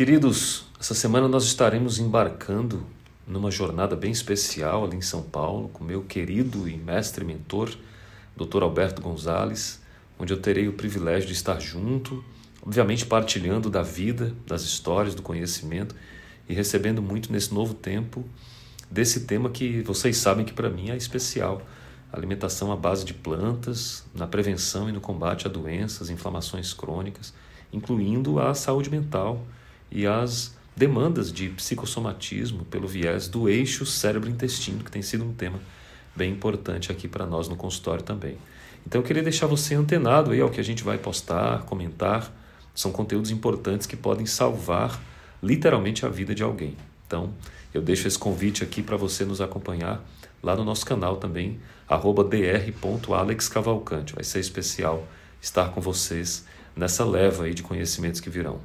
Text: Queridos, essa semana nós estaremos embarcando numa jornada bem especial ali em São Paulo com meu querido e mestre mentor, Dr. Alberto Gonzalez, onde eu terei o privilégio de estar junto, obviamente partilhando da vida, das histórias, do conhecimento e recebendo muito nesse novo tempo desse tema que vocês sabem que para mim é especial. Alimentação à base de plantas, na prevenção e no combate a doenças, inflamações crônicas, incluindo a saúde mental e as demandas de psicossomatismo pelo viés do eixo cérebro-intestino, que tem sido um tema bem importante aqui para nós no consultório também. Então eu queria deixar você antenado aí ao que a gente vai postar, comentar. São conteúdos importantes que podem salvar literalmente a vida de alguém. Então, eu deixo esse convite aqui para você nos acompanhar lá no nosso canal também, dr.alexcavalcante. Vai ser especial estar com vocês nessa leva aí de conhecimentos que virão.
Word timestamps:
Queridos, 0.00 0.64
essa 0.80 0.94
semana 0.94 1.28
nós 1.28 1.44
estaremos 1.44 1.98
embarcando 1.98 2.86
numa 3.26 3.50
jornada 3.50 3.94
bem 3.94 4.10
especial 4.10 4.82
ali 4.82 4.96
em 4.96 5.02
São 5.02 5.22
Paulo 5.22 5.68
com 5.68 5.84
meu 5.84 6.02
querido 6.02 6.66
e 6.66 6.74
mestre 6.74 7.22
mentor, 7.22 7.68
Dr. 8.34 8.62
Alberto 8.62 9.02
Gonzalez, 9.02 9.78
onde 10.18 10.32
eu 10.32 10.40
terei 10.40 10.66
o 10.68 10.72
privilégio 10.72 11.26
de 11.26 11.34
estar 11.34 11.60
junto, 11.60 12.24
obviamente 12.62 13.04
partilhando 13.04 13.68
da 13.68 13.82
vida, 13.82 14.34
das 14.46 14.62
histórias, 14.62 15.14
do 15.14 15.20
conhecimento 15.20 15.94
e 16.48 16.54
recebendo 16.54 17.02
muito 17.02 17.30
nesse 17.30 17.52
novo 17.52 17.74
tempo 17.74 18.24
desse 18.90 19.26
tema 19.26 19.50
que 19.50 19.82
vocês 19.82 20.16
sabem 20.16 20.46
que 20.46 20.54
para 20.54 20.70
mim 20.70 20.88
é 20.88 20.96
especial. 20.96 21.60
Alimentação 22.10 22.72
à 22.72 22.76
base 22.76 23.04
de 23.04 23.12
plantas, 23.12 24.02
na 24.14 24.26
prevenção 24.26 24.88
e 24.88 24.92
no 24.92 25.00
combate 25.02 25.46
a 25.46 25.50
doenças, 25.50 26.08
inflamações 26.08 26.72
crônicas, 26.72 27.34
incluindo 27.70 28.40
a 28.40 28.54
saúde 28.54 28.88
mental 28.88 29.44
e 29.90 30.06
as 30.06 30.54
demandas 30.76 31.32
de 31.32 31.48
psicossomatismo 31.50 32.64
pelo 32.64 32.88
viés 32.88 33.28
do 33.28 33.48
eixo 33.48 33.84
cérebro-intestino, 33.84 34.84
que 34.84 34.90
tem 34.90 35.02
sido 35.02 35.24
um 35.24 35.32
tema 35.32 35.60
bem 36.14 36.32
importante 36.32 36.90
aqui 36.90 37.08
para 37.08 37.26
nós 37.26 37.48
no 37.48 37.56
consultório 37.56 38.02
também. 38.02 38.36
Então 38.86 39.00
eu 39.00 39.04
queria 39.04 39.22
deixar 39.22 39.46
você 39.46 39.74
antenado 39.74 40.30
aí 40.30 40.40
ao 40.40 40.50
que 40.50 40.60
a 40.60 40.64
gente 40.64 40.82
vai 40.82 40.98
postar, 40.98 41.62
comentar. 41.64 42.32
São 42.74 42.92
conteúdos 42.92 43.30
importantes 43.30 43.86
que 43.86 43.96
podem 43.96 44.26
salvar 44.26 45.00
literalmente 45.42 46.06
a 46.06 46.08
vida 46.08 46.34
de 46.34 46.42
alguém. 46.42 46.76
Então, 47.06 47.32
eu 47.74 47.82
deixo 47.82 48.06
esse 48.06 48.18
convite 48.18 48.62
aqui 48.62 48.82
para 48.82 48.96
você 48.96 49.24
nos 49.24 49.40
acompanhar 49.40 50.04
lá 50.42 50.56
no 50.56 50.64
nosso 50.64 50.86
canal 50.86 51.16
também, 51.16 51.60
dr.alexcavalcante. 51.88 54.14
Vai 54.14 54.24
ser 54.24 54.40
especial 54.40 55.06
estar 55.40 55.70
com 55.70 55.80
vocês 55.80 56.44
nessa 56.74 57.04
leva 57.04 57.44
aí 57.44 57.54
de 57.54 57.62
conhecimentos 57.62 58.20
que 58.20 58.30
virão. 58.30 58.60